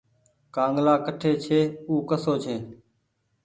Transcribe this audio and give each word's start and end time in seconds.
ڪآنگلآ 0.55 0.93
ڪٺي 1.05 1.31
ڇي 1.43 1.59
۔او 1.87 1.95
ڪسو 2.09 2.33
ڇي۔ 2.43 2.55